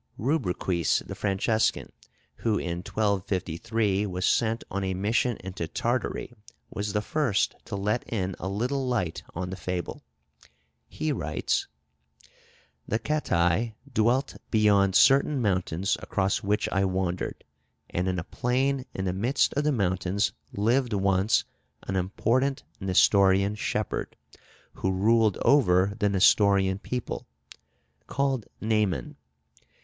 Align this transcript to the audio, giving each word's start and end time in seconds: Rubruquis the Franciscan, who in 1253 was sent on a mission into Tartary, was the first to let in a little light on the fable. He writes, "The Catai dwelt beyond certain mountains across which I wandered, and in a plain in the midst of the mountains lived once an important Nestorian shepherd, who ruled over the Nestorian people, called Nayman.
Rubruquis 0.17 1.03
the 1.05 1.13
Franciscan, 1.13 1.91
who 2.37 2.57
in 2.57 2.77
1253 2.79 4.07
was 4.07 4.25
sent 4.25 4.63
on 4.71 4.83
a 4.83 4.95
mission 4.95 5.37
into 5.43 5.67
Tartary, 5.67 6.33
was 6.71 6.93
the 6.93 7.03
first 7.03 7.53
to 7.65 7.75
let 7.75 8.03
in 8.11 8.35
a 8.39 8.49
little 8.49 8.87
light 8.87 9.21
on 9.35 9.51
the 9.51 9.55
fable. 9.55 10.01
He 10.87 11.11
writes, 11.11 11.67
"The 12.87 12.97
Catai 12.97 13.75
dwelt 13.93 14.37
beyond 14.49 14.95
certain 14.95 15.39
mountains 15.39 15.95
across 16.01 16.41
which 16.41 16.67
I 16.69 16.83
wandered, 16.83 17.43
and 17.87 18.07
in 18.07 18.17
a 18.17 18.23
plain 18.23 18.85
in 18.95 19.05
the 19.05 19.13
midst 19.13 19.53
of 19.53 19.63
the 19.65 19.71
mountains 19.71 20.31
lived 20.51 20.93
once 20.93 21.43
an 21.83 21.95
important 21.95 22.63
Nestorian 22.79 23.53
shepherd, 23.53 24.15
who 24.73 24.91
ruled 24.91 25.37
over 25.45 25.93
the 25.99 26.09
Nestorian 26.09 26.79
people, 26.79 27.27
called 28.07 28.47
Nayman. 28.59 29.15